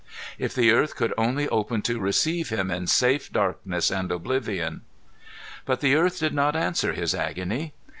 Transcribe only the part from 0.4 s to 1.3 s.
the earth could